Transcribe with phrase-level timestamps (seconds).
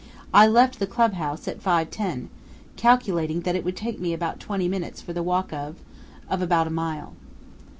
[0.33, 2.29] "I left the clubhouse at 5:10,
[2.75, 5.75] calculating that it would take me about twenty minutes for the walk of
[6.27, 7.13] of about a mile."